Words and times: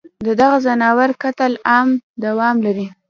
ددغو 0.25 0.57
ځناورو 0.65 1.19
قتل 1.23 1.51
عام 1.71 1.89
دوام 2.23 2.55
لري 2.65 2.85